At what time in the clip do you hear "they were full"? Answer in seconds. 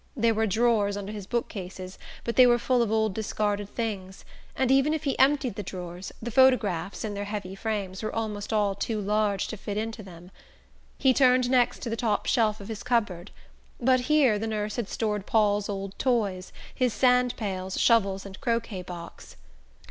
2.35-2.81